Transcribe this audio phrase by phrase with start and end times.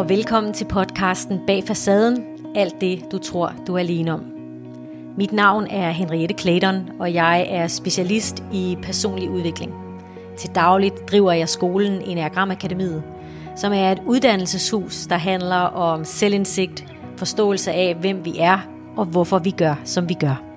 [0.00, 4.24] og velkommen til podcasten Bag Facaden, alt det du tror du er alene om.
[5.16, 9.72] Mit navn er Henriette Clayton, og jeg er specialist i personlig udvikling.
[10.38, 13.02] Til dagligt driver jeg skolen Enneagram Akademiet,
[13.56, 18.58] som er et uddannelseshus, der handler om selvindsigt, forståelse af, hvem vi er
[18.96, 20.49] og hvorfor vi gør, som vi gør.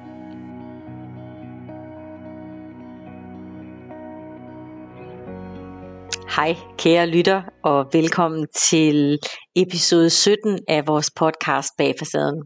[6.44, 9.20] Hej kære lytter, og velkommen til
[9.56, 12.42] episode 17 af vores podcast Bag Facaden.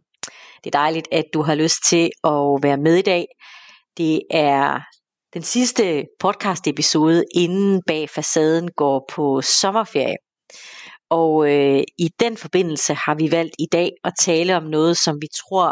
[0.64, 3.26] Det er dejligt, at du har lyst til at være med i dag.
[3.98, 4.80] Det er
[5.34, 10.16] den sidste podcast episode, inden Bag Facaden går på sommerferie.
[11.10, 15.16] Og øh, i den forbindelse har vi valgt i dag at tale om noget, som
[15.22, 15.70] vi tror,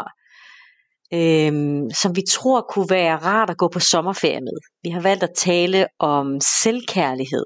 [1.14, 4.58] øhm, som vi tror kunne være rart at gå på sommerferie med.
[4.82, 7.44] Vi har valgt at tale om selvkærlighed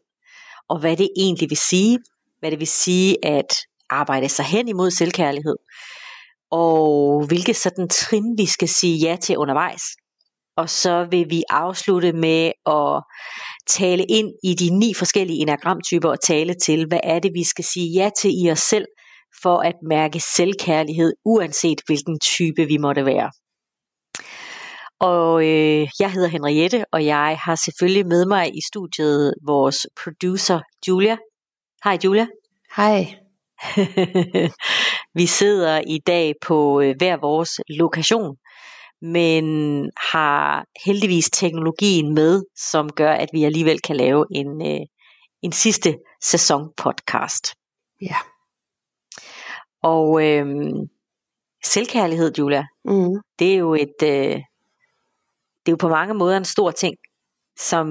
[0.71, 1.99] og hvad det egentlig vil sige.
[2.41, 3.55] Hvad det vil sige at
[3.91, 5.57] arbejde sig hen imod selvkærlighed.
[6.51, 9.83] Og hvilke sådan trin vi skal sige ja til undervejs.
[10.57, 13.03] Og så vil vi afslutte med at
[13.67, 17.65] tale ind i de ni forskellige enagramtyper og tale til, hvad er det, vi skal
[17.65, 18.87] sige ja til i os selv,
[19.43, 23.31] for at mærke selvkærlighed, uanset hvilken type vi måtte være.
[25.01, 30.61] Og øh, jeg hedder Henriette, og jeg har selvfølgelig med mig i studiet vores producer
[30.89, 31.17] Julia.
[31.85, 32.27] Hej Julia.
[32.77, 33.15] Hej.
[35.19, 38.37] vi sidder i dag på øh, hver vores lokation,
[39.03, 39.45] men
[40.13, 44.87] har heldigvis teknologien med, som gør, at vi alligevel kan lave en, øh,
[45.43, 47.55] en sidste sæson podcast.
[48.03, 48.17] Ja.
[49.83, 50.47] Og øh,
[51.65, 53.15] selvkærlighed, Julia, mm.
[53.39, 54.41] det er jo et, øh,
[55.67, 56.97] det er jo på mange måder en stor ting,
[57.59, 57.87] som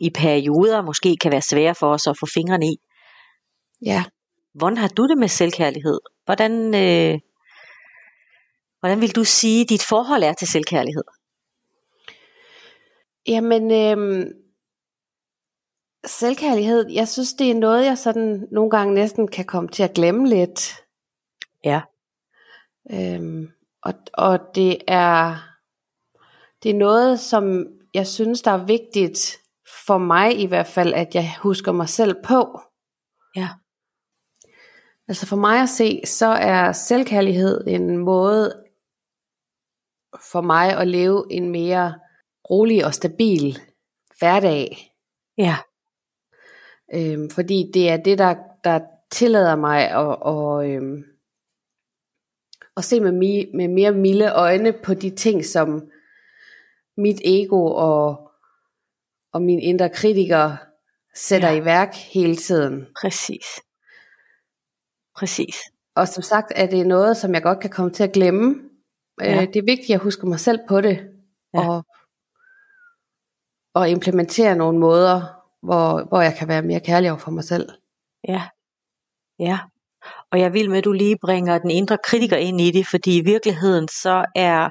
[0.00, 2.76] i perioder måske kan være svære for os at få fingrene i.
[3.84, 4.04] Ja.
[4.54, 6.00] Hvordan har du det med selvkærlighed?
[6.24, 7.18] Hvordan, øh,
[8.80, 11.04] hvordan vil du sige, at dit forhold er til selvkærlighed?
[13.26, 14.26] Jamen, øh,
[16.06, 19.94] selvkærlighed, jeg synes, det er noget, jeg sådan nogle gange næsten kan komme til at
[19.94, 20.74] glemme lidt.
[21.64, 21.80] Ja.
[22.92, 23.48] Øhm,
[23.82, 25.49] og, og det er
[26.62, 29.38] det er noget, som jeg synes, der er vigtigt
[29.86, 32.60] for mig i hvert fald, at jeg husker mig selv på.
[33.36, 33.48] Ja.
[35.08, 38.64] Altså for mig at se, så er selvkærlighed en måde
[40.32, 41.94] for mig at leve en mere
[42.50, 43.58] rolig og stabil
[44.18, 44.94] hverdag.
[45.38, 45.56] Ja.
[46.94, 48.34] Øhm, fordi det er det, der,
[48.64, 51.04] der tillader mig at, og, øhm,
[52.76, 55.90] at se med, mi, med mere milde øjne på de ting, som
[56.96, 58.30] mit ego og,
[59.32, 60.56] og min indre kritiker
[61.14, 61.60] sætter ja.
[61.60, 62.86] i værk hele tiden.
[63.00, 63.46] Præcis.
[65.16, 65.56] Præcis.
[65.94, 68.54] Og som sagt er det noget, som jeg godt kan komme til at glemme.
[69.22, 69.40] Øh, ja.
[69.40, 71.08] det er vigtigt, at jeg husker mig selv på det.
[71.54, 71.68] Ja.
[71.68, 71.84] Og,
[73.74, 75.22] og implementere nogle måder,
[75.62, 77.68] hvor, hvor jeg kan være mere kærlig over for mig selv.
[78.28, 78.42] Ja.
[79.38, 79.58] Ja.
[80.32, 83.18] Og jeg vil med, at du lige bringer den indre kritiker ind i det, fordi
[83.18, 84.70] i virkeligheden så er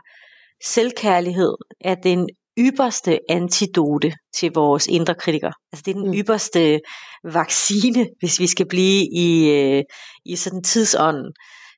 [0.63, 5.51] selvkærlighed er den ypperste antidote til vores indre kritiker.
[5.71, 6.13] Altså det er den mm.
[6.13, 6.79] ypperste
[7.23, 9.83] vaccine, hvis vi skal blive i, øh,
[10.25, 11.33] i sådan tidsånden.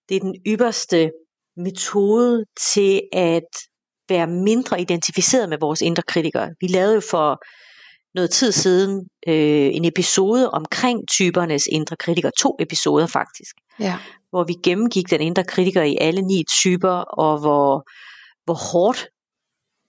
[0.09, 1.11] Det er den ypperste
[1.57, 3.49] metode til at
[4.09, 6.49] være mindre identificeret med vores indre kritikere.
[6.61, 7.43] Vi lavede jo for
[8.15, 13.97] noget tid siden øh, en episode omkring typernes indre kritikere, to episoder faktisk, ja.
[14.29, 17.89] hvor vi gennemgik den indre kritiker i alle ni typer, og hvor
[18.45, 19.07] hvor hårdt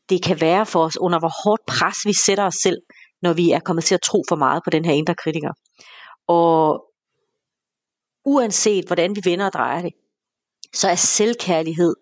[0.08, 2.78] det kan være for os, under hvor hårdt pres vi sætter os selv,
[3.22, 5.52] når vi er kommet til at tro for meget på den her indre kritiker.
[6.28, 6.84] Og
[8.24, 9.92] uanset hvordan vi vender og drejer det,
[10.74, 11.94] så er selvkærlighed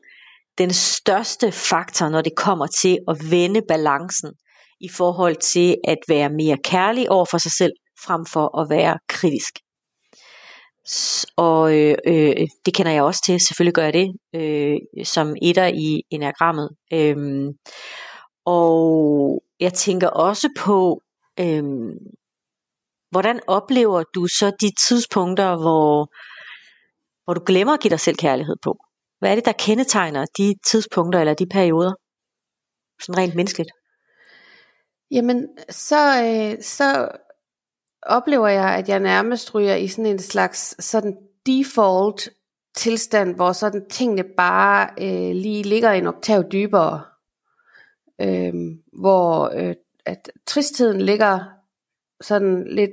[0.58, 4.30] den største faktor, når det kommer til at vende balancen
[4.80, 7.72] i forhold til at være mere kærlig over for sig selv,
[8.04, 9.54] frem for at være kritisk.
[11.37, 15.66] Og øh, øh, det kender jeg også til, selvfølgelig gør jeg det, øh, som etter
[15.66, 16.71] i enagrammet.
[16.92, 17.53] Øhm,
[18.45, 21.03] og jeg tænker også på,
[21.41, 21.92] øhm,
[23.10, 26.13] hvordan oplever du så de tidspunkter, hvor,
[27.25, 28.78] hvor du glemmer at give dig selv kærlighed på?
[29.19, 31.92] Hvad er det, der kendetegner de tidspunkter eller de perioder?
[33.01, 33.71] Sådan rent menneskeligt.
[35.10, 37.09] Jamen, så, øh, så
[38.02, 41.16] oplever jeg, at jeg nærmest ryger i sådan en slags sådan
[41.47, 42.28] default
[42.76, 47.02] tilstand, hvor sådan tingene bare øh, lige ligger en oktav dybere.
[48.20, 48.54] Øh,
[48.92, 49.74] hvor øh,
[50.06, 51.44] at tristheden ligger
[52.20, 52.91] sådan lidt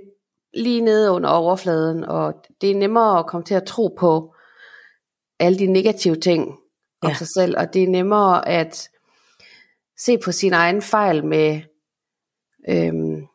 [0.54, 4.34] lige nede under overfladen, og det er nemmere at komme til at tro på
[5.40, 6.48] alle de negative ting
[7.02, 7.14] om Ja.
[7.16, 8.90] sig selv, og det er nemmere at
[9.98, 11.62] se på sin egen fejl med,
[12.70, 13.28] øhm,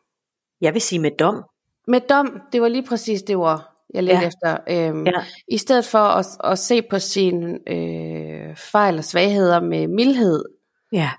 [0.61, 1.43] Jeg vil sige med dom.
[1.87, 3.61] Med dom, det var lige præcis det ord,
[3.93, 4.21] jeg ledte Ja.
[4.21, 4.27] ja.
[4.27, 4.57] efter.
[4.89, 5.25] Øhm, Ja.
[5.47, 10.43] I stedet for at, at se på sine øh, fejl og svagheder med mildhed,
[10.91, 11.11] Ja.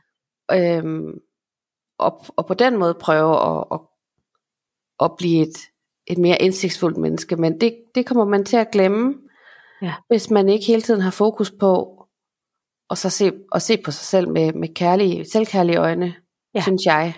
[0.52, 1.12] øhm,
[1.98, 3.80] og, og på den måde prøve at, at,
[5.00, 5.56] at blive et,
[6.06, 7.36] et mere indsigtsfuldt menneske.
[7.36, 9.14] Men det, det kommer man til at glemme,
[9.82, 9.94] Ja.
[10.08, 12.00] hvis man ikke hele tiden har fokus på
[12.88, 16.12] og så se, at se på sig selv med, med kærlige, selvkærlige øjne, Ja.
[16.54, 16.60] ja.
[16.60, 17.14] synes jeg.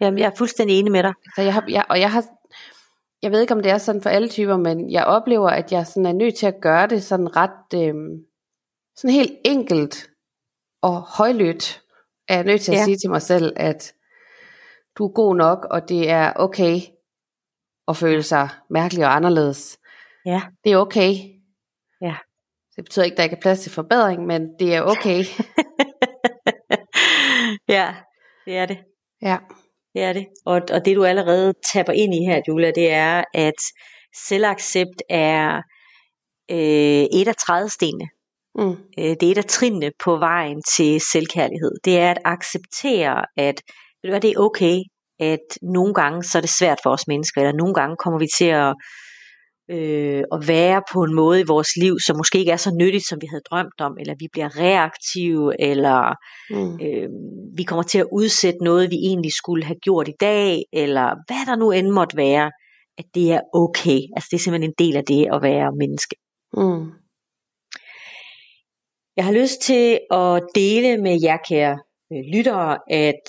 [0.00, 1.12] Jamen, jeg er fuldstændig enig med dig.
[1.36, 2.24] Så jeg har, jeg, og jeg har,
[3.24, 5.86] jeg ved ikke om det er sådan for alle typer, men jeg oplever, at jeg
[5.86, 8.18] sådan er nødt til at gøre det sådan ret, øhm,
[8.96, 10.10] sådan helt enkelt
[10.82, 11.82] og højlydt,
[12.28, 12.84] er jeg nødt til at Ja.
[12.84, 13.94] sige til mig selv, at
[14.98, 16.80] du er god nok, og det er okay
[17.88, 19.78] at føle sig mærkelig og anderledes.
[20.26, 20.42] Ja.
[20.64, 21.12] Det er okay.
[22.00, 22.16] Ja.
[22.76, 25.24] Det betyder ikke, at der ikke er plads til forbedring, men det er okay.
[27.76, 27.94] ja,
[28.44, 28.78] det er det.
[29.22, 29.38] ja.
[29.94, 30.26] Det er det.
[30.46, 33.60] Og, og det du allerede tapper ind i her, Julia, det er, at
[34.28, 35.56] selvaccept er
[36.50, 38.08] øh, et af trædestenene.
[38.58, 38.76] Mm.
[38.98, 41.72] Øh, det er et af trinene på vejen til selvkærlighed.
[41.84, 43.56] Det er at acceptere, at
[44.02, 44.78] ved du hvad, det er okay,
[45.20, 48.28] at nogle gange så er det svært for os mennesker, eller nogle gange kommer vi
[48.38, 48.74] til at,
[49.70, 53.06] øh, at være på en måde i vores liv, som måske ikke er så nyttigt,
[53.06, 56.14] som vi havde drømt om, eller vi bliver reaktive, eller
[56.50, 56.74] Mm.
[56.84, 57.08] øh,
[57.56, 61.46] vi kommer til at udsætte noget, vi egentlig skulle have gjort i dag, eller hvad
[61.46, 62.50] der nu end måtte være,
[62.98, 64.00] at det er okay.
[64.16, 66.16] Altså det er simpelthen en del af det at være menneske.
[66.56, 66.86] Mm.
[69.16, 71.78] Jeg har lyst til at dele med jer, kære
[72.12, 73.28] øh, lyttere, at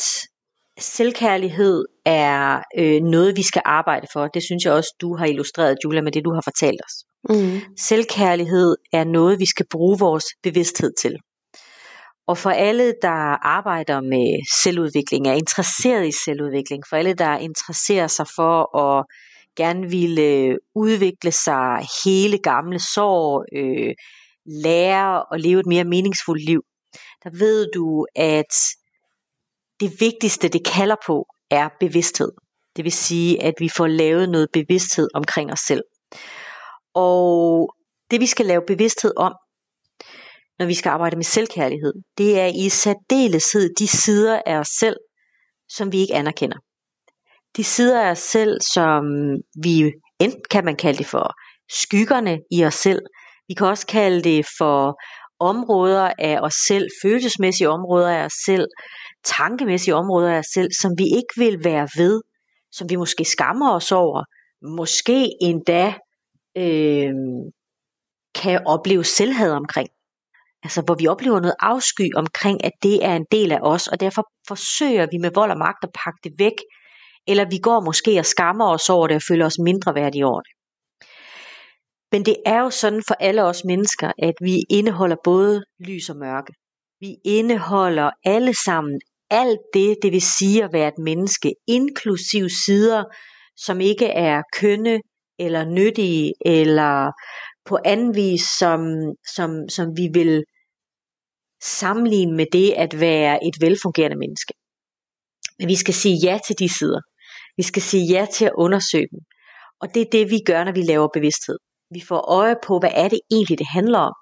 [0.79, 4.27] selvkærlighed er øh, noget, vi skal arbejde for.
[4.27, 7.05] Det synes jeg også, du har illustreret, Julia, med det, du har fortalt os.
[7.29, 7.61] Mm.
[7.79, 11.15] Selvkærlighed er noget, vi skal bruge vores bevidsthed til.
[12.27, 18.07] Og for alle, der arbejder med selvudvikling, er interesseret i selvudvikling, for alle, der interesserer
[18.07, 19.05] sig for at
[19.57, 23.93] gerne ville udvikle sig, hele gamle sår, øh,
[24.45, 26.61] lære og leve et mere meningsfuldt liv,
[27.23, 28.53] der ved du, at
[29.79, 32.31] det vigtigste, det kalder på, er bevidsthed.
[32.75, 35.83] Det vil sige, at vi får lavet noget bevidsthed omkring os selv.
[36.93, 37.75] Og
[38.11, 39.33] det vi skal lave bevidsthed om,
[40.59, 44.97] når vi skal arbejde med selvkærlighed, det er i særdeleshed de sider af os selv,
[45.69, 46.57] som vi ikke anerkender.
[47.57, 49.03] De sider af os selv, som
[49.63, 51.33] vi enten kan man kalde det for
[51.69, 53.01] skyggerne i os selv.
[53.47, 55.01] Vi kan også kalde det for
[55.39, 58.67] områder af os selv, følelsesmæssige områder af os selv,
[59.25, 62.21] tankemæssige områder af os selv, som vi ikke vil være ved,
[62.71, 64.23] som vi måske skammer os over,
[64.61, 65.93] måske endda
[66.57, 67.13] øh,
[68.35, 69.89] kan opleve selvhed omkring.
[70.63, 73.99] Altså hvor vi oplever noget afsky omkring, at det er en del af os, og
[73.99, 76.57] derfor forsøger vi med vold og magt at pakke det væk,
[77.27, 80.41] eller vi går måske og skammer os over det og føler os mindre værdige over
[80.41, 80.51] det.
[82.11, 86.17] Men det er jo sådan for alle os mennesker, at vi indeholder både lys og
[86.17, 86.53] mørke.
[86.99, 89.01] Vi indeholder alle sammen
[89.41, 93.03] alt det, det vil sige at være et menneske, inklusiv sider,
[93.65, 95.01] som ikke er kønne
[95.39, 97.11] eller nyttige, eller
[97.65, 98.79] på anden vis, som,
[99.35, 100.43] som, som vi vil
[101.63, 104.53] sammenligne med det at være et velfungerende menneske.
[105.59, 107.01] Men vi skal sige ja til de sider.
[107.57, 109.19] Vi skal sige ja til at undersøge dem.
[109.81, 111.57] Og det er det, vi gør, når vi laver bevidsthed.
[111.93, 114.13] Vi får øje på, hvad er det egentlig, det handler om.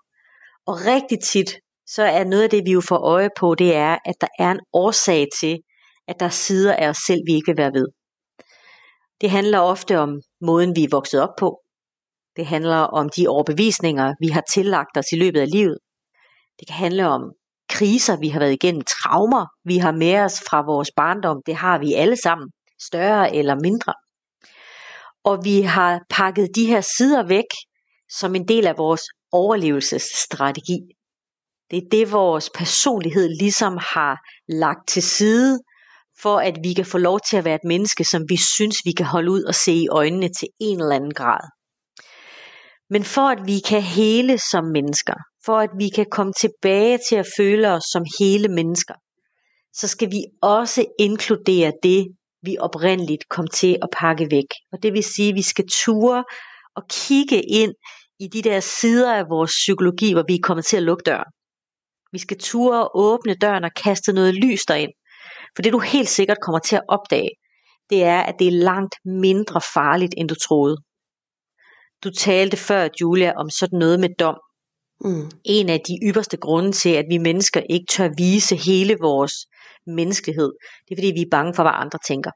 [0.65, 1.51] Og rigtig tit,
[1.87, 4.51] så er noget af det, vi jo får øje på, det er, at der er
[4.51, 5.59] en årsag til,
[6.07, 7.87] at der er sider af os selv, vi ikke vil være ved.
[9.21, 11.59] Det handler ofte om måden, vi er vokset op på.
[12.35, 15.77] Det handler om de overbevisninger, vi har tillagt os i løbet af livet.
[16.59, 17.21] Det kan handle om
[17.69, 21.41] kriser, vi har været igennem, traumer, vi har med os fra vores barndom.
[21.45, 23.93] Det har vi alle sammen, større eller mindre.
[25.23, 27.51] Og vi har pakket de her sider væk
[28.09, 30.79] som en del af vores overlevelsesstrategi.
[31.73, 35.59] Det er det, vores personlighed ligesom har lagt til side,
[36.21, 38.91] for at vi kan få lov til at være et menneske, som vi synes, vi
[38.91, 41.43] kan holde ud og se i øjnene til en eller anden grad.
[42.89, 45.13] Men for at vi kan hele som mennesker,
[45.45, 48.93] for at vi kan komme tilbage til at føle os som hele mennesker,
[49.73, 52.07] så skal vi også inkludere det,
[52.41, 54.49] vi oprindeligt kom til at pakke væk.
[54.71, 56.23] Og det vil sige, at vi skal ture
[56.75, 57.73] og kigge ind
[58.19, 61.31] i de der sider af vores psykologi, hvor vi er kommet til at lukke døren.
[62.13, 64.91] Vi skal ture og åbne døren og kaste noget lys derind.
[65.55, 67.29] For det du helt sikkert kommer til at opdage,
[67.89, 70.77] det er, at det er langt mindre farligt, end du troede.
[72.03, 74.35] Du talte før, Julia, om sådan noget med dom.
[75.05, 75.31] Mm.
[75.45, 79.33] En af de ypperste grunde til, at vi mennesker ikke tør vise hele vores
[79.87, 80.51] menneskelighed,
[80.85, 82.31] det er fordi, vi er bange for, hvad andre tænker.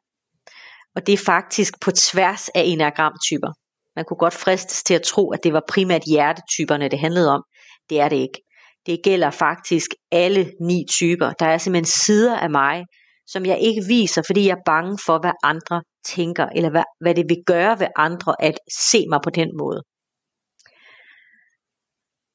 [0.95, 3.51] Og det er faktisk på tværs af enagramtyper.
[3.95, 7.43] Man kunne godt fristes til at tro, at det var primært hjertetyperne, det handlede om.
[7.89, 8.46] Det er det ikke.
[8.87, 11.31] Det gælder faktisk alle ni typer.
[11.39, 12.85] Der er simpelthen sider af mig,
[13.27, 17.15] som jeg ikke viser, fordi jeg er bange for, hvad andre tænker, eller hvad, hvad
[17.15, 19.81] det vil gøre ved andre at se mig på den måde.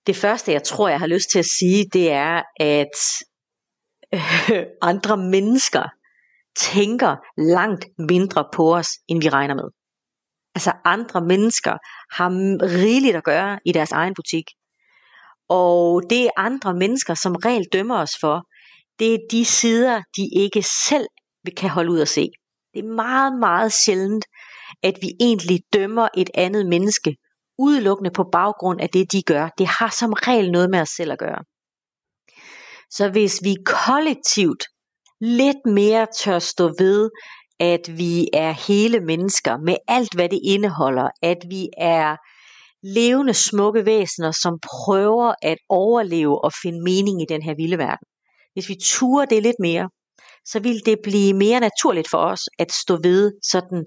[0.07, 2.97] Det første, jeg tror, jeg har lyst til at sige, det er, at
[4.15, 5.85] øh, andre mennesker
[6.57, 7.17] tænker
[7.55, 9.69] langt mindre på os, end vi regner med.
[10.55, 11.77] Altså andre mennesker
[12.17, 12.29] har
[12.63, 14.45] rigeligt at gøre i deres egen butik.
[15.49, 18.43] Og det andre mennesker som regel dømmer os for,
[18.99, 21.07] det er de sider, de ikke selv
[21.57, 22.29] kan holde ud at se.
[22.75, 24.25] Det er meget, meget sjældent,
[24.83, 27.17] at vi egentlig dømmer et andet menneske
[27.59, 29.49] udelukkende på baggrund af det, de gør.
[29.59, 31.45] Det har som regel noget med os selv at gøre.
[32.91, 34.65] Så hvis vi kollektivt
[35.21, 37.11] lidt mere tør stå ved,
[37.61, 42.17] at vi er hele mennesker med alt, hvad det indeholder, at vi er
[42.83, 48.07] levende, smukke væsener, som prøver at overleve og finde mening i den her vilde verden.
[48.53, 49.89] Hvis vi turer det lidt mere,
[50.45, 53.85] så vil det blive mere naturligt for os at stå ved sådan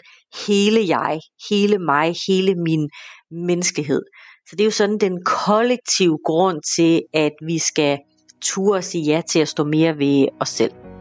[0.48, 2.90] hele jeg, hele mig, hele min
[3.32, 4.02] menneskelighed.
[4.50, 8.00] Så det er jo sådan den kollektive grund til, at vi skal
[8.44, 10.95] ture og sige ja til at stå mere ved os selv.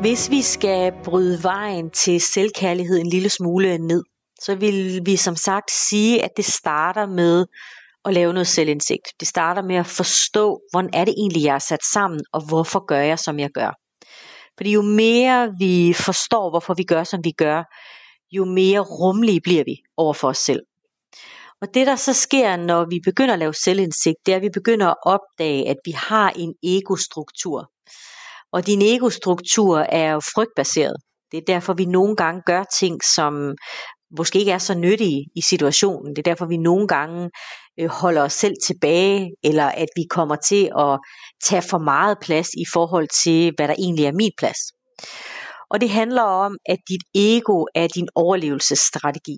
[0.00, 4.02] Hvis vi skal bryde vejen til selvkærlighed en lille smule ned,
[4.40, 7.46] så vil vi som sagt sige, at det starter med
[8.04, 9.08] at lave noget selvindsigt.
[9.20, 12.86] Det starter med at forstå, hvordan er det egentlig, jeg er sat sammen, og hvorfor
[12.86, 13.70] gør jeg, som jeg gør.
[14.56, 17.62] Fordi jo mere vi forstår, hvorfor vi gør, som vi gør,
[18.32, 20.60] jo mere rummelige bliver vi over for os selv.
[21.60, 24.50] Og det der så sker, når vi begynder at lave selvindsigt, det er, at vi
[24.54, 27.70] begynder at opdage, at vi har en egostruktur.
[28.52, 30.96] Og din egostruktur er jo frygtbaseret.
[31.32, 33.54] Det er derfor, vi nogle gange gør ting, som
[34.18, 36.16] måske ikke er så nyttige i situationen.
[36.16, 37.30] Det er derfor, vi nogle gange
[37.80, 40.98] øh, holder os selv tilbage, eller at vi kommer til at
[41.44, 44.58] tage for meget plads i forhold til, hvad der egentlig er min plads.
[45.70, 49.36] Og det handler om, at dit ego er din overlevelsesstrategi.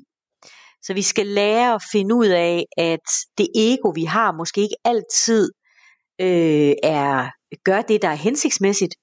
[0.83, 3.07] Så vi skal lære at finde ud af, at
[3.39, 5.49] det ego, vi har, måske ikke altid
[6.21, 7.31] øh, er
[7.65, 8.95] gør det, der er hensigtsmæssigt,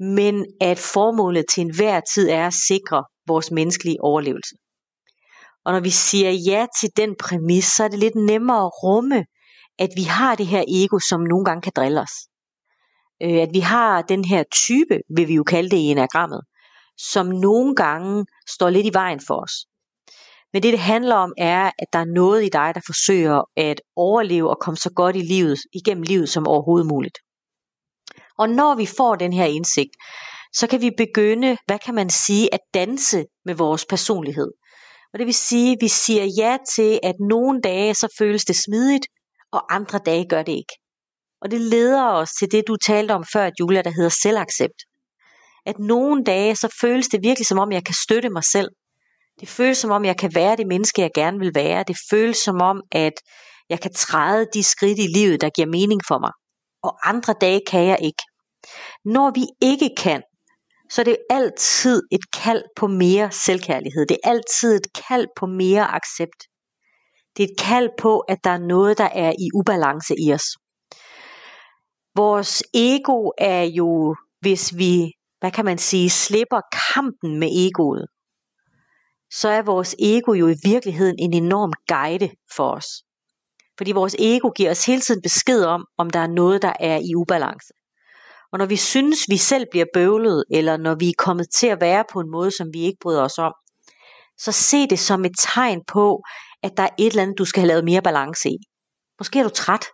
[0.00, 4.54] men at formålet til enhver tid er at sikre vores menneskelige overlevelse.
[5.64, 9.24] Og når vi siger ja til den præmis, så er det lidt nemmere at rumme,
[9.78, 12.14] at vi har det her ego, som nogle gange kan drille os.
[13.22, 16.40] Øh, at vi har den her type, vil vi jo kalde det i enagrammet,
[16.98, 19.66] som nogle gange står lidt i vejen for os.
[20.54, 23.80] Men det, det handler om, er, at der er noget i dig, der forsøger at
[23.96, 27.18] overleve og komme så godt i livet, igennem livet som overhovedet muligt.
[28.38, 29.90] Og når vi får den her indsigt,
[30.52, 34.52] så kan vi begynde, hvad kan man sige, at danse med vores personlighed.
[35.12, 38.56] Og det vil sige, at vi siger ja til, at nogle dage så føles det
[38.56, 39.06] smidigt,
[39.52, 40.74] og andre dage gør det ikke.
[41.42, 44.80] Og det leder os til det, du talte om før, Julia, der hedder selvaccept.
[45.66, 48.68] At nogle dage, så føles det virkelig som om, jeg kan støtte mig selv.
[49.40, 51.84] Det føles som om, jeg kan være det menneske, jeg gerne vil være.
[51.88, 53.12] Det føles som om, at
[53.68, 56.30] jeg kan træde de skridt i livet, der giver mening for mig
[56.84, 58.22] og andre dage kan jeg ikke.
[59.04, 60.22] Når vi ikke kan,
[60.90, 64.06] så er det altid et kald på mere selvkærlighed.
[64.06, 66.40] Det er altid et kald på mere accept.
[67.36, 70.48] Det er et kald på, at der er noget, der er i ubalance i os.
[72.16, 76.60] Vores ego er jo, hvis vi, hvad kan man sige, slipper
[76.94, 78.06] kampen med egoet,
[79.40, 82.86] så er vores ego jo i virkeligheden en enorm guide for os.
[83.76, 86.96] Fordi vores ego giver os hele tiden besked om, om der er noget, der er
[86.96, 87.72] i ubalance.
[88.52, 91.80] Og når vi synes, vi selv bliver bøvlet, eller når vi er kommet til at
[91.80, 93.52] være på en måde, som vi ikke bryder os om,
[94.38, 96.22] så se det som et tegn på,
[96.62, 98.56] at der er et eller andet, du skal have lavet mere balance i.
[99.20, 99.86] Måske er du træt.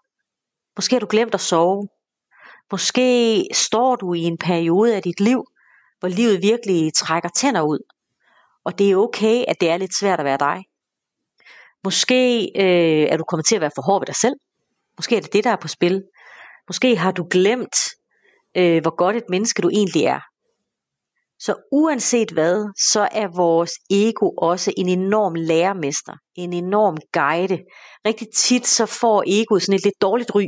[0.77, 1.89] Måske har du glemt at sove.
[2.73, 5.45] Måske står du i en periode af dit liv,
[6.01, 8.00] hvor livet virkelig trækker tænder ud.
[8.65, 10.65] Og det er okay, at det er lidt svært at være dig.
[11.85, 14.35] Måske øh, er du kommet til at være for hård ved dig selv.
[14.99, 16.03] Måske er det det, der er på spil.
[16.69, 17.77] Måske har du glemt,
[18.57, 20.21] øh, hvor godt et menneske du egentlig er.
[21.39, 27.59] Så uanset hvad, så er vores ego også en enorm lærermester, en enorm guide.
[28.07, 30.45] Rigtig tit så får egoet sådan et lidt dårligt ry.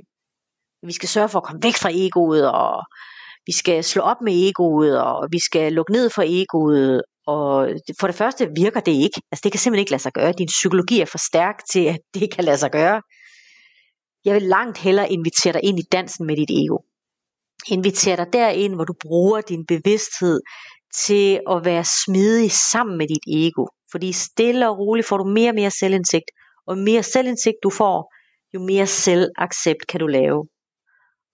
[0.86, 2.82] Vi skal sørge for at komme væk fra egoet, og
[3.46, 7.02] vi skal slå op med egoet, og vi skal lukke ned for egoet.
[7.26, 7.68] Og
[8.00, 9.20] for det første virker det ikke.
[9.32, 10.32] Altså det kan simpelthen ikke lade sig gøre.
[10.32, 13.02] Din psykologi er for stærk til, at det kan lade sig gøre.
[14.24, 16.78] Jeg vil langt hellere invitere dig ind i dansen med dit ego.
[17.68, 20.40] Invitere dig derind, hvor du bruger din bevidsthed
[20.94, 23.66] til at være smidig sammen med dit ego.
[23.92, 26.30] Fordi stille og roligt får du mere og mere selvindsigt,
[26.66, 28.12] og mere selvindsigt du får,
[28.54, 30.46] jo mere selvaccept kan du lave.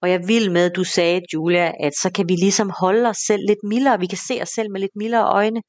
[0.03, 3.17] Og jeg vil med, at du sagde, Julia, at så kan vi ligesom holde os
[3.17, 5.61] selv lidt mildere, vi kan se os selv med lidt mildere øjne.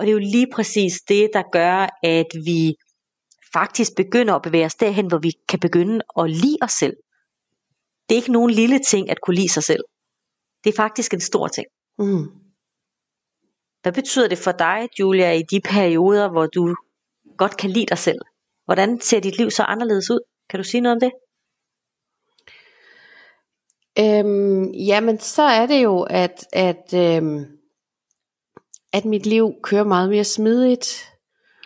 [0.00, 2.74] Og det er jo lige præcis det, der gør, at vi
[3.52, 6.96] faktisk begynder at bevæge os derhen, hvor vi kan begynde at lide os selv.
[8.08, 9.84] Det er ikke nogen lille ting at kunne lide sig selv.
[10.64, 11.66] Det er faktisk en stor ting.
[11.98, 12.26] Mm.
[13.82, 16.76] Hvad betyder det for dig, Julia, i de perioder, hvor du
[17.38, 18.18] godt kan lide dig selv?
[18.64, 20.20] Hvordan ser dit liv så anderledes ud?
[20.50, 21.12] Kan du sige noget om det?
[23.98, 27.59] Øhm, jamen, så er det jo, at, at, øhm,
[28.92, 31.10] at mit liv kører meget mere smidigt.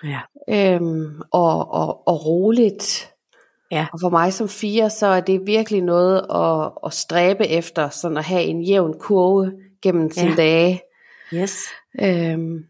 [0.05, 0.21] Ja.
[0.49, 3.11] Øhm, og, og, og roligt.
[3.71, 3.87] Ja.
[3.93, 8.17] Og for mig som fire, så er det virkelig noget at, at stræbe efter, sådan
[8.17, 9.53] at have en jævn kurve
[9.83, 10.37] gennem sine ja.
[10.37, 10.83] dage.
[11.35, 11.59] Yes.
[12.03, 12.65] Øhm,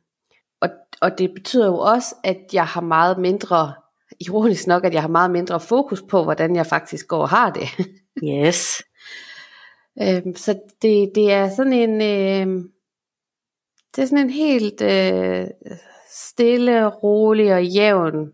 [0.60, 0.68] og,
[1.00, 3.72] og det betyder jo også, at jeg har meget mindre,
[4.20, 7.50] ironisk nok, at jeg har meget mindre fokus på, hvordan jeg faktisk går og har
[7.50, 7.68] det.
[8.30, 8.82] yes.
[10.02, 12.64] øhm, så det, det er sådan en, øh,
[13.96, 15.46] det er sådan en helt øh,
[16.10, 18.32] stille, rolig og jævn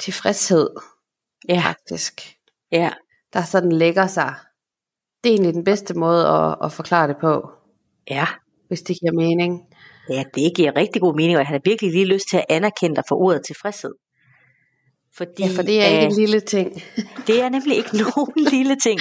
[0.00, 0.68] tilfredshed,
[1.48, 1.62] ja.
[1.64, 2.36] faktisk.
[2.72, 2.90] Ja.
[3.32, 4.34] Der sådan lægger sig.
[5.24, 7.50] Det er egentlig den bedste måde at, at forklare det på.
[8.10, 8.26] Ja.
[8.68, 9.60] Hvis det giver mening.
[10.10, 12.96] Ja, det giver rigtig god mening, og jeg har virkelig lige lyst til at anerkende
[12.96, 13.94] dig for ordet tilfredshed.
[15.16, 16.82] Fordi, ja, for det er ikke en lille ting.
[17.26, 19.00] det er nemlig ikke nogen lille ting.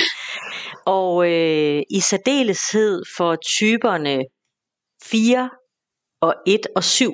[0.86, 4.24] Og øh, i særdeleshed for typerne
[5.04, 5.50] 4
[6.24, 7.14] og 1 og 7,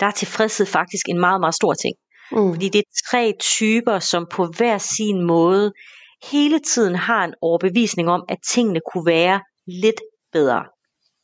[0.00, 1.94] der er tilfredshed faktisk en meget, meget stor ting.
[2.32, 2.52] Mm.
[2.52, 5.72] Fordi det er tre typer, som på hver sin måde
[6.30, 10.00] hele tiden har en overbevisning om, at tingene kunne være lidt
[10.32, 10.64] bedre,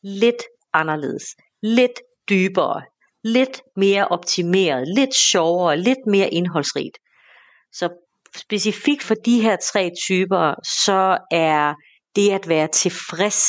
[0.03, 0.43] lidt
[0.73, 1.23] anderledes,
[1.61, 2.81] lidt dybere,
[3.23, 6.97] lidt mere optimeret, lidt sjovere, lidt mere indholdsrigt.
[7.73, 7.89] Så
[8.35, 10.53] specifikt for de her tre typer,
[10.85, 11.73] så er
[12.15, 13.41] det at være tilfreds,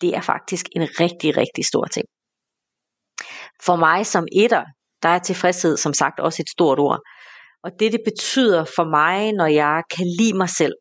[0.00, 2.06] det er faktisk en rigtig, rigtig stor ting.
[3.66, 4.64] For mig som etter,
[5.02, 7.00] der er tilfredshed som sagt også et stort ord.
[7.64, 10.74] Og det det betyder for mig, når jeg kan lide mig selv,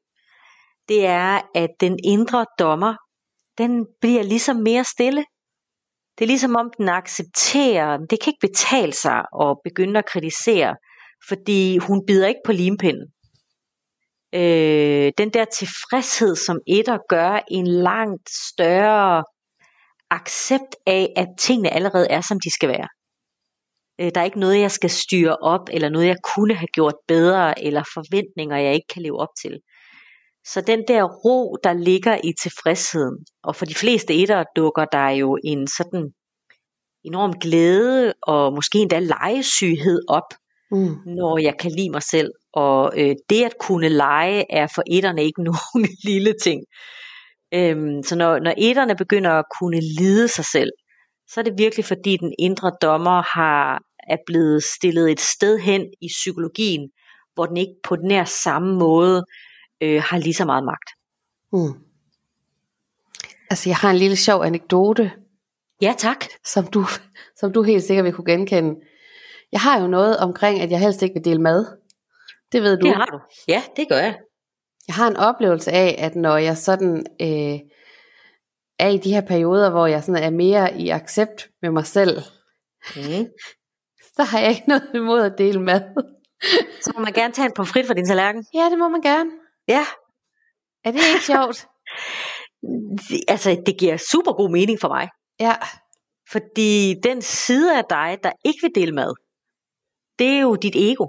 [0.88, 2.96] det er, at den indre dommer,
[3.58, 5.24] den bliver ligesom mere stille.
[6.18, 10.76] Det er ligesom om den accepterer, det kan ikke betale sig at begynde at kritisere,
[11.28, 13.08] fordi hun bider ikke på limpinden.
[14.34, 19.24] Øh, den der tilfredshed, som etter gør en langt større
[20.12, 22.88] accept af, at tingene allerede er, som de skal være.
[24.02, 26.96] Øh, der er ikke noget, jeg skal styre op, eller noget, jeg kunne have gjort
[27.08, 29.60] bedre, eller forventninger, jeg ikke kan leve op til.
[30.46, 35.10] Så den der ro, der ligger i tilfredsheden, og for de fleste etter dukker der
[35.10, 36.12] jo en sådan
[37.04, 40.30] enorm glæde, og måske endda legesyghed op,
[40.72, 40.96] mm.
[41.06, 42.32] når jeg kan lide mig selv.
[42.54, 46.64] Og øh, det at kunne lege er for etterne ikke nogen lille ting.
[47.54, 50.72] Øhm, så når, når etterne begynder at kunne lide sig selv,
[51.28, 55.82] så er det virkelig fordi den indre dommer har er blevet stillet et sted hen
[56.02, 56.90] i psykologien,
[57.34, 59.26] hvor den ikke på den her samme måde
[59.82, 60.90] øh, har lige så meget magt.
[61.54, 61.86] Mm.
[63.50, 65.12] Altså jeg har en lille sjov anekdote.
[65.82, 66.26] Ja tak.
[66.46, 66.86] Som du,
[67.40, 68.76] som du helt sikkert vil kunne genkende.
[69.52, 71.66] Jeg har jo noget omkring, at jeg helst ikke vil dele mad.
[72.52, 72.88] Det ved du.
[72.88, 73.20] Det har du.
[73.48, 74.18] Ja, det gør jeg.
[74.90, 77.60] Jeg har en oplevelse af, at når jeg sådan øh,
[78.80, 82.18] er i de her perioder, hvor jeg sådan er mere i accept med mig selv,
[82.96, 83.26] mm.
[84.16, 85.82] så har jeg ikke noget imod at dele mad.
[86.82, 88.46] så må man gerne tage en pomfrit fra din tallerken.
[88.54, 89.32] Ja, det må man gerne.
[89.68, 89.86] Ja.
[90.86, 91.68] Er det ikke sjovt?
[93.34, 95.10] altså, det giver super god mening for mig.
[95.40, 95.56] Ja.
[96.32, 99.14] Fordi den side af dig, der ikke vil dele mad,
[100.20, 101.08] det er jo dit ego.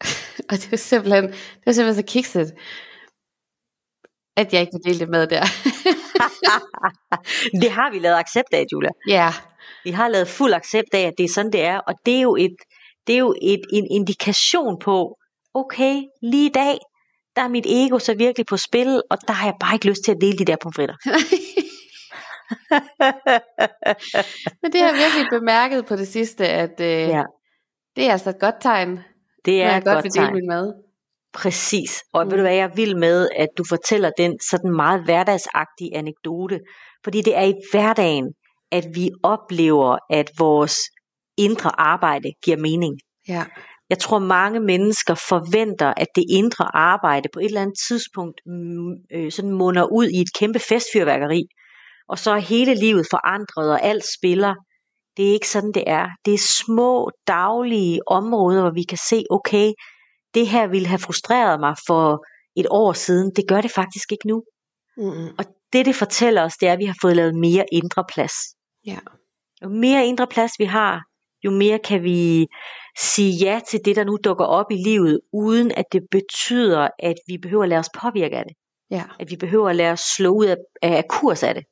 [0.50, 2.52] Og det er simpelthen, det er simpelthen så kikset,
[4.36, 5.44] at jeg ikke vil dele det med der.
[7.62, 8.90] det har vi lavet accept af, Julia.
[9.08, 9.32] Ja.
[9.84, 11.78] Vi har lavet fuld accept af, at det er sådan, det er.
[11.78, 12.56] Og det er jo, et,
[13.06, 15.16] det er jo et, en indikation på,
[15.54, 16.78] okay, lige i dag,
[17.36, 20.04] der er mit ego så virkelig på spil, og der har jeg bare ikke lyst
[20.04, 20.96] til at dele de der pomfritter.
[24.62, 27.22] Men det har jeg virkelig bemærket på det sidste, at øh, ja.
[27.96, 29.00] det er altså et godt tegn,
[29.44, 30.32] det er godt godt tegn.
[30.32, 30.72] min mad.
[31.32, 32.02] Præcis.
[32.12, 32.30] Og mm.
[32.30, 36.60] ved du hvad, jeg vil med, at du fortæller den sådan meget hverdagsagtige anekdote.
[37.04, 38.32] Fordi det er i hverdagen,
[38.72, 40.76] at vi oplever, at vores
[41.36, 42.98] indre arbejde giver mening.
[43.28, 43.44] Ja.
[43.90, 48.92] Jeg tror, mange mennesker forventer, at det indre arbejde på et eller andet tidspunkt mm,
[49.14, 51.42] øh, sådan munder ud i et kæmpe festfyrværkeri,
[52.08, 54.54] og så er hele livet forandret, og alt spiller.
[55.16, 56.08] Det er ikke sådan, det er.
[56.24, 59.72] Det er små, daglige områder, hvor vi kan se, okay,
[60.34, 62.24] det her ville have frustreret mig for
[62.56, 63.32] et år siden.
[63.36, 64.42] Det gør det faktisk ikke nu.
[64.96, 65.28] Mm-mm.
[65.38, 68.32] Og det, det fortæller os, det er, at vi har fået lavet mere indre plads.
[68.86, 68.98] Ja.
[69.62, 71.02] Jo mere indre plads vi har,
[71.44, 72.46] jo mere kan vi
[72.98, 77.14] sige ja til det, der nu dukker op i livet, uden at det betyder, at
[77.28, 78.56] vi behøver at lade os påvirke af det.
[78.90, 79.04] Ja.
[79.20, 81.64] At vi behøver at lade os slå ud af, af kurs af det.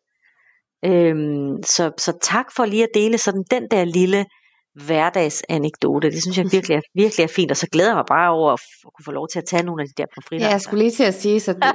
[0.85, 4.27] Øhm, så, så tak for lige at dele sådan den der lille
[4.75, 6.11] hverdagsanekdote.
[6.11, 8.53] Det synes jeg virkelig er, virkelig er fint, og så glæder jeg mig bare over
[8.53, 10.47] at f- at kunne få lov til at tage nogle af de der pomfritter.
[10.47, 11.67] ja, jeg skulle lige til at sige, så du,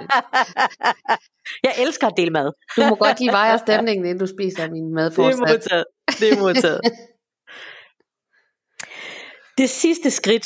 [1.67, 2.51] jeg elsker at dele mad.
[2.77, 5.85] du må godt lige veje stemningen, inden du spiser min Det er modtaget.
[6.19, 6.81] Det er modtaget.
[9.57, 10.45] Det sidste skridt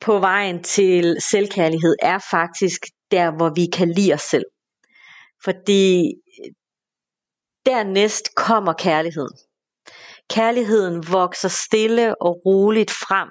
[0.00, 4.44] på vejen til selvkærlighed er faktisk der, hvor vi kan lide os selv.
[5.44, 6.12] Fordi
[7.68, 9.36] dernæst kommer kærligheden.
[10.30, 13.28] Kærligheden vokser stille og roligt frem,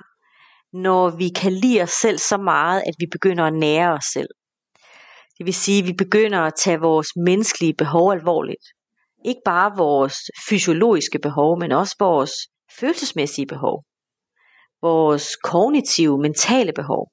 [0.74, 4.30] når vi kan lide os selv så meget, at vi begynder at nære os selv.
[5.38, 8.66] Det vil sige, at vi begynder at tage vores menneskelige behov alvorligt.
[9.26, 10.16] Ikke bare vores
[10.50, 12.32] fysiologiske behov, men også vores
[12.80, 13.84] følelsesmæssige behov.
[14.82, 17.12] Vores kognitive, mentale behov.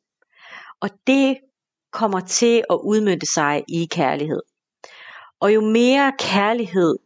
[0.80, 1.36] Og det
[1.92, 4.42] kommer til at udmynde sig i kærlighed.
[5.40, 6.98] Og jo mere kærlighed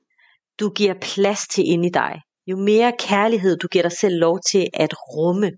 [0.61, 4.38] du giver plads til inde i dig, jo mere kærlighed du giver dig selv lov
[4.51, 5.51] til at rumme,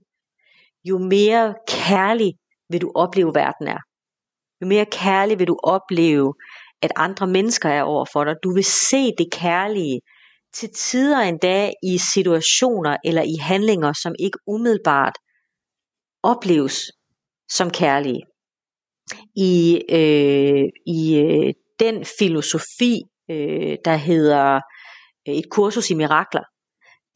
[0.84, 2.34] jo mere kærlig
[2.70, 3.78] vil du opleve verden er.
[4.60, 6.34] Jo mere kærlig vil du opleve,
[6.82, 8.34] at andre mennesker er over for dig.
[8.42, 10.00] Du vil se det kærlige
[10.54, 15.14] til tider endda i situationer eller i handlinger, som ikke umiddelbart
[16.22, 16.76] opleves
[17.50, 18.22] som kærlige.
[19.36, 24.60] I, øh, i øh, den filosofi, øh, der hedder øh,
[25.28, 26.42] Øh, et kursus i mirakler,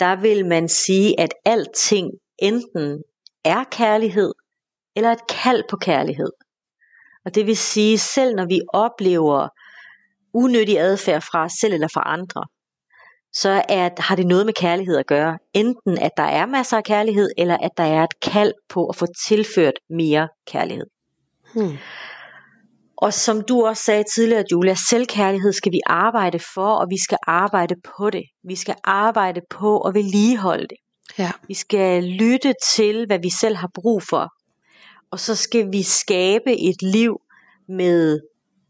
[0.01, 3.03] der vil man sige, at alting enten
[3.45, 4.33] er kærlighed,
[4.97, 6.33] eller et kald på kærlighed.
[7.25, 9.49] Og det vil sige, selv når vi oplever
[10.35, 12.45] unødig adfærd fra os selv eller fra andre,
[13.33, 15.39] så er, har det noget med kærlighed at gøre.
[15.55, 18.97] Enten at der er masser af kærlighed, eller at der er et kald på at
[18.97, 20.87] få tilført mere kærlighed.
[21.55, 21.77] Hmm.
[22.97, 27.19] Og som du også sagde tidligere, Julia, selvkærlighed skal vi arbejde for, og vi skal
[27.27, 28.23] arbejde på det.
[28.45, 30.77] Vi skal arbejde på at vedligeholde det.
[31.19, 31.31] Ja.
[31.49, 34.29] Vi skal lytte til, hvad vi selv har brug for.
[35.11, 37.21] Og så skal vi skabe et liv
[37.69, 38.21] med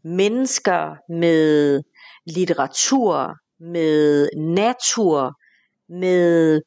[0.03, 1.81] mennesker, med
[2.25, 5.33] litteratur, med natur,
[5.89, 6.61] med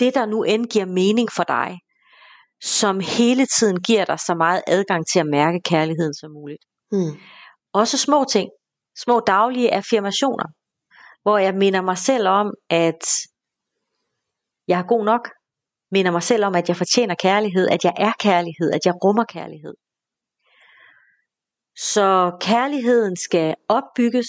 [0.00, 1.78] det, der nu end giver mening for dig,
[2.62, 6.64] som hele tiden giver dig så meget adgang til at mærke kærligheden som muligt.
[6.94, 7.12] Mm.
[7.72, 8.48] Også små ting,
[9.04, 10.46] små daglige affirmationer,
[11.22, 13.04] hvor jeg minder mig selv om, at
[14.68, 15.30] jeg er god nok,
[15.90, 19.24] minder mig selv om, at jeg fortjener kærlighed, at jeg er kærlighed, at jeg rummer
[19.24, 19.74] kærlighed.
[21.76, 24.28] Så kærligheden skal opbygges,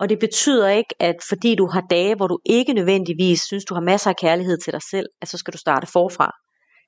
[0.00, 3.74] og det betyder ikke, at fordi du har dage, hvor du ikke nødvendigvis synes, du
[3.74, 6.30] har masser af kærlighed til dig selv, at så skal du starte forfra.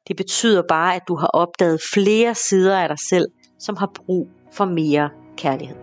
[0.08, 3.26] Det betyder bare, at du har opdaget flere sider af dig selv,
[3.58, 5.76] som har brug for mere kærlighed.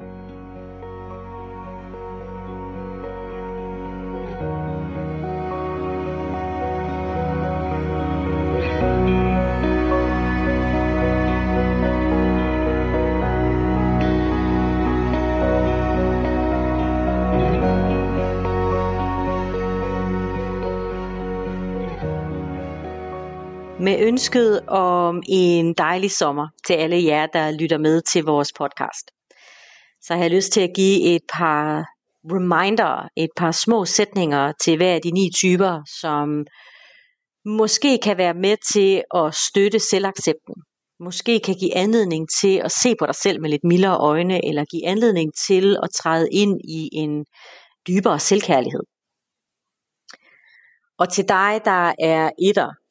[23.84, 29.12] Med ønsket om en dejlig sommer til alle jer, der lytter med til vores podcast,
[30.02, 31.86] så har jeg lyst til at give et par
[32.26, 36.46] reminder, et par små sætninger til hver af de ni typer, som
[37.46, 40.56] måske kan være med til at støtte selvaccepten.
[41.00, 44.66] Måske kan give anledning til at se på dig selv med lidt mildere øjne, eller
[44.66, 47.26] give anledning til at træde ind i en
[47.88, 48.84] dybere selvkærlighed.
[50.98, 52.83] Og til dig, der er etter,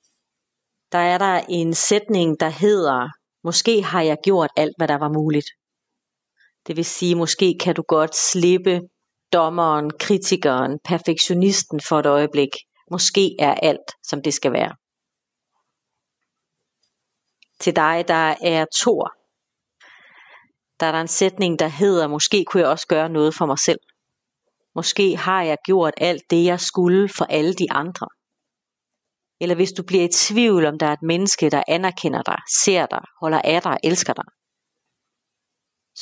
[0.93, 3.09] der er der en sætning, der hedder,
[3.45, 5.47] måske har jeg gjort alt, hvad der var muligt.
[6.67, 8.81] Det vil sige, måske kan du godt slippe
[9.33, 12.51] dommeren, kritikeren, perfektionisten for et øjeblik.
[12.91, 14.75] Måske er alt, som det skal være.
[17.61, 19.13] Til dig, der er Tor,
[20.81, 23.59] der er der en sætning, der hedder, måske kunne jeg også gøre noget for mig
[23.59, 23.79] selv.
[24.75, 28.07] Måske har jeg gjort alt det, jeg skulle for alle de andre.
[29.43, 32.87] Eller hvis du bliver i tvivl, om der er et menneske, der anerkender dig, ser
[32.87, 34.25] dig, holder af dig, elsker dig,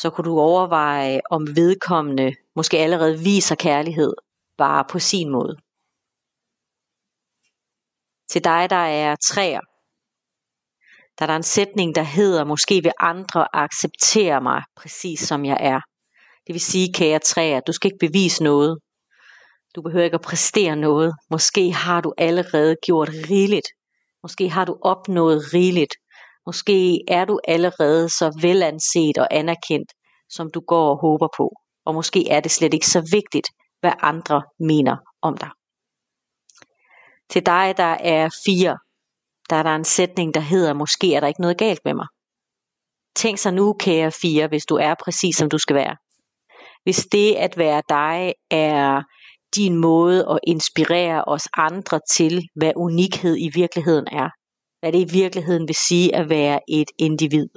[0.00, 4.12] så kunne du overveje, om vedkommende måske allerede viser kærlighed,
[4.58, 5.56] bare på sin måde.
[8.30, 9.60] Til dig, der er træer,
[11.18, 15.58] der er der en sætning, der hedder, måske vil andre acceptere mig præcis som jeg
[15.60, 15.80] er.
[16.46, 18.78] Det vil sige, kære træer, du skal ikke bevise noget.
[19.76, 21.14] Du behøver ikke at præstere noget.
[21.30, 23.66] Måske har du allerede gjort rigeligt.
[24.22, 25.94] Måske har du opnået rigeligt.
[26.46, 29.92] Måske er du allerede så velanset og anerkendt,
[30.28, 31.50] som du går og håber på.
[31.86, 33.48] Og måske er det slet ikke så vigtigt,
[33.80, 35.50] hvad andre mener om dig.
[37.30, 38.78] Til dig, der er fire,
[39.50, 42.06] der er der en sætning, der hedder, måske er der ikke noget galt med mig.
[43.16, 45.96] Tænk så nu, kære fire, hvis du er præcis som du skal være.
[46.84, 49.02] Hvis det at være dig er
[49.56, 54.28] din måde at inspirere os andre til, hvad unikhed i virkeligheden er.
[54.80, 57.48] Hvad det i virkeligheden vil sige at være et individ.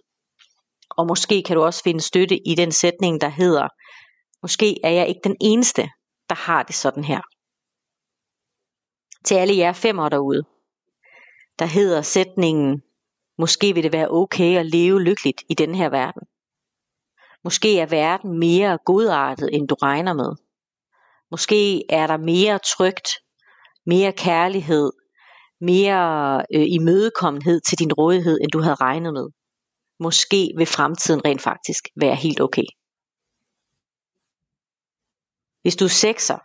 [0.90, 3.68] Og måske kan du også finde støtte i den sætning, der hedder,
[4.42, 5.82] måske er jeg ikke den eneste,
[6.30, 7.22] der har det sådan her.
[9.26, 10.44] Til alle jer femmer derude,
[11.60, 12.82] der hedder sætningen,
[13.38, 16.22] måske vil det være okay at leve lykkeligt i den her verden.
[17.44, 20.43] Måske er verden mere godartet, end du regner med.
[21.34, 23.10] Måske er der mere trygt,
[23.86, 24.92] mere kærlighed,
[25.62, 26.06] mere
[26.56, 29.28] øh, imødekommenhed til din rådighed, end du havde regnet med.
[30.00, 32.68] Måske vil fremtiden rent faktisk være helt okay.
[35.62, 36.40] Hvis du er sekser,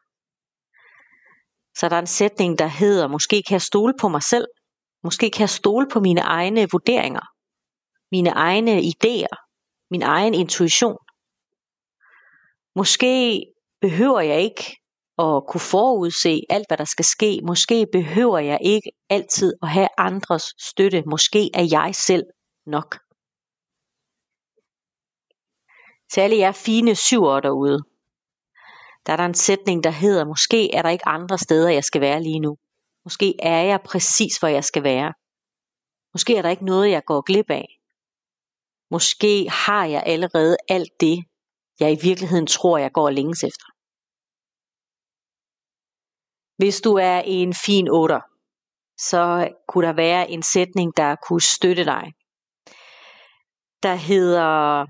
[1.78, 4.46] så er der en sætning, der hedder, måske kan jeg stole på mig selv,
[5.04, 7.26] Måske kan jeg stole på mine egne vurderinger,
[8.10, 9.34] mine egne idéer,
[9.90, 10.98] min egen intuition.
[12.76, 13.44] Måske
[13.80, 14.77] behøver jeg ikke
[15.18, 17.40] at kunne forudse alt, hvad der skal ske.
[17.46, 21.02] Måske behøver jeg ikke altid at have andres støtte.
[21.06, 22.24] Måske er jeg selv
[22.66, 22.98] nok.
[26.12, 27.78] Til alle jer fine syvere derude,
[29.06, 32.00] der er der en sætning, der hedder, måske er der ikke andre steder, jeg skal
[32.00, 32.56] være lige nu.
[33.04, 35.12] Måske er jeg præcis, hvor jeg skal være.
[36.14, 37.66] Måske er der ikke noget, jeg går glip af.
[38.90, 41.24] Måske har jeg allerede alt det,
[41.80, 43.64] jeg i virkeligheden tror, jeg går længes efter.
[46.58, 48.20] Hvis du er en fin otter,
[48.98, 52.12] så kunne der være en sætning, der kunne støtte dig.
[53.82, 54.86] Der hedder,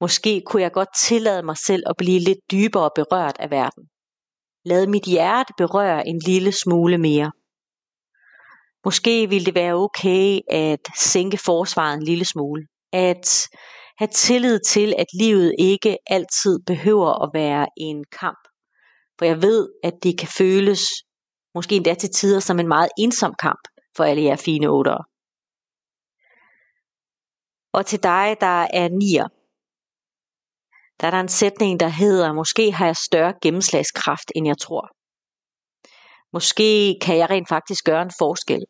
[0.00, 3.84] måske kunne jeg godt tillade mig selv at blive lidt dybere berørt af verden.
[4.64, 7.32] Lad mit hjerte berøre en lille smule mere.
[8.84, 12.66] Måske ville det være okay at sænke forsvaret en lille smule.
[12.92, 13.48] At
[13.98, 18.47] have tillid til, at livet ikke altid behøver at være en kamp.
[19.18, 20.82] For jeg ved, at det kan føles,
[21.54, 23.62] måske endda til tider, som en meget ensom kamp
[23.96, 24.98] for alle jer fine otter.
[27.72, 29.28] Og til dig, der er nier,
[31.00, 34.84] der er der en sætning, der hedder, måske har jeg større gennemslagskraft, end jeg tror.
[36.32, 38.64] Måske kan jeg rent faktisk gøre en forskel.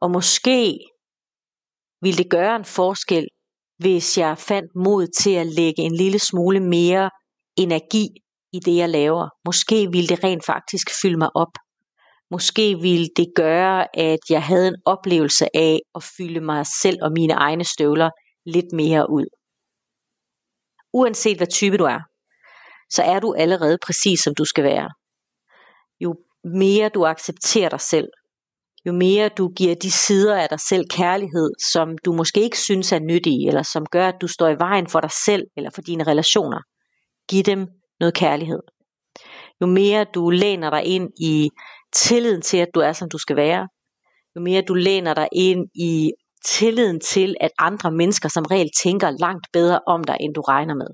[0.00, 0.78] Og måske
[2.00, 3.28] ville det gøre en forskel,
[3.78, 7.10] hvis jeg fandt mod til at lægge en lille smule mere
[7.56, 8.08] energi
[8.54, 9.28] i det, jeg laver.
[9.46, 11.52] Måske ville det rent faktisk fylde mig op.
[12.30, 17.12] Måske ville det gøre, at jeg havde en oplevelse af at fylde mig selv og
[17.12, 18.10] mine egne støvler
[18.46, 19.26] lidt mere ud
[20.94, 22.00] uanset hvad type du er,
[22.90, 24.88] så er du allerede præcis som du skal være.
[26.00, 28.08] Jo mere du accepterer dig selv,
[28.86, 32.92] jo mere du giver de sider af dig selv kærlighed, som du måske ikke synes
[32.92, 35.82] er nyttige, eller som gør, at du står i vejen for dig selv eller for
[35.82, 36.60] dine relationer,
[37.28, 37.68] giv dem
[38.00, 38.62] noget kærlighed.
[39.60, 41.50] Jo mere du læner dig ind i
[41.92, 43.68] tilliden til, at du er, som du skal være,
[44.36, 46.12] jo mere du læner dig ind i
[46.44, 50.74] tilliden til, at andre mennesker som regel tænker langt bedre om dig, end du regner
[50.74, 50.86] med,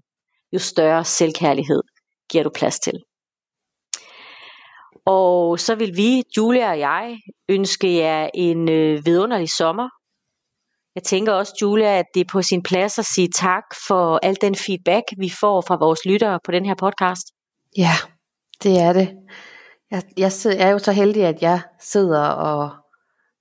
[0.52, 1.82] jo større selvkærlighed
[2.30, 2.98] giver du plads til.
[5.06, 9.88] Og så vil vi, Julia og jeg, ønske jer en øh, vidunderlig sommer.
[10.94, 14.36] Jeg tænker også, Julia, at det er på sin plads at sige tak for al
[14.40, 17.26] den feedback, vi får fra vores lyttere på den her podcast.
[17.76, 17.92] Ja,
[18.62, 19.08] det er det.
[19.90, 22.70] Jeg, jeg, sidder, jeg er jo så heldig, at jeg sidder og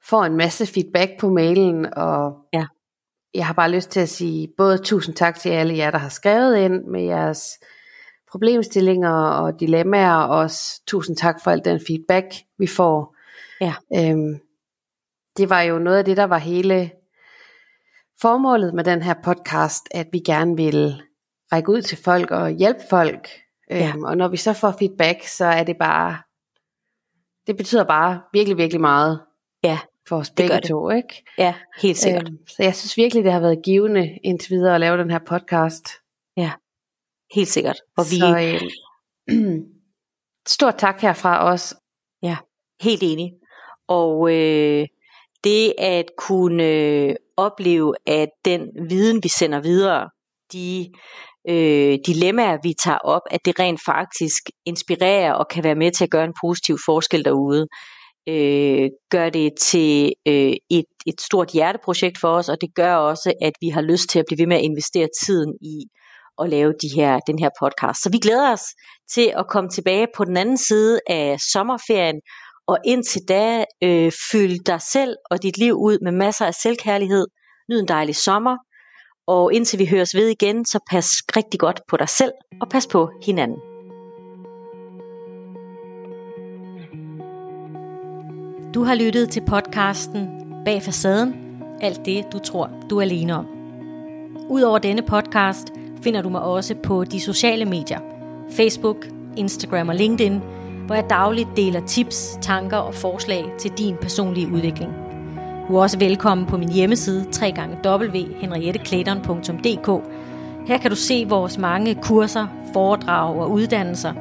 [0.09, 2.65] får en masse feedback på mailen, og ja.
[3.33, 6.09] jeg har bare lyst til at sige både tusind tak til alle jer, der har
[6.09, 7.41] skrevet ind med jeres
[8.31, 12.25] problemstillinger og dilemmaer, og også tusind tak for al den feedback,
[12.57, 13.15] vi får.
[13.61, 13.73] Ja.
[13.95, 14.39] Øhm,
[15.37, 16.91] det var jo noget af det, der var hele
[18.21, 21.01] formålet med den her podcast, at vi gerne vil
[21.51, 23.29] række ud til folk og hjælpe folk.
[23.69, 23.91] Ja.
[23.93, 26.17] Øhm, og når vi så får feedback, så er det bare,
[27.47, 29.21] det betyder bare virkelig, virkelig meget
[29.63, 30.63] Ja, for os begge det.
[30.63, 31.23] to, ikke?
[31.37, 32.27] ja, helt sikkert.
[32.27, 35.19] Øhm, så jeg synes virkelig, det har været givende indtil videre at lave den her
[35.19, 35.89] podcast.
[37.33, 37.81] Helt sikkert.
[37.97, 38.59] Og vi Så
[39.29, 39.35] øh,
[40.55, 41.75] stort tak herfra os.
[42.81, 43.33] Helt enig.
[43.87, 44.87] Og øh,
[45.43, 50.09] det at kunne øh, opleve, at den viden, vi sender videre,
[50.53, 50.89] de
[51.49, 56.03] øh, dilemmaer, vi tager op, at det rent faktisk inspirerer og kan være med til
[56.03, 57.67] at gøre en positiv forskel derude,
[58.29, 63.33] øh, gør det til øh, et, et stort hjerteprojekt for os, og det gør også,
[63.41, 65.75] at vi har lyst til at blive ved med at investere tiden i
[66.41, 68.01] at lave de her, den her podcast.
[68.03, 68.65] Så vi glæder os
[69.13, 72.19] til at komme tilbage på den anden side af sommerferien,
[72.69, 77.27] og indtil da, øh, fyld dig selv og dit liv ud med masser af selvkærlighed.
[77.69, 78.57] Nyd en dejlig sommer.
[79.27, 82.87] Og indtil vi høres ved igen, så pas rigtig godt på dig selv og pas
[82.87, 83.57] på hinanden.
[88.73, 90.29] Du har lyttet til podcasten
[90.65, 91.33] Bag facaden.
[91.81, 93.45] Alt det, du tror, du er alene om.
[94.49, 95.67] Udover denne podcast
[96.03, 97.99] finder du mig også på de sociale medier.
[98.51, 100.41] Facebook, Instagram og LinkedIn,
[100.89, 104.91] hvor jeg dagligt deler tips, tanker og forslag til din personlige udvikling.
[105.67, 107.25] Du er også velkommen på min hjemmeside
[107.85, 110.03] www.henrietteklæderen.dk.
[110.67, 114.13] Her kan du se vores mange kurser, foredrag og uddannelser,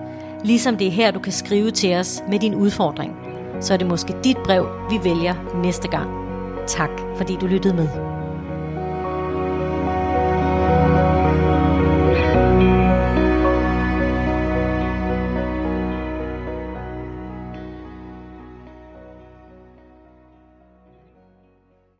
[0.44, 3.16] ligesom det er her, du kan skrive til os med din udfordring.
[3.60, 6.10] Så er det måske dit brev, vi vælger næste gang.
[6.66, 8.17] Tak fordi du lyttede med.